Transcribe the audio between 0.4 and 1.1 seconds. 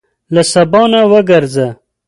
سبا نه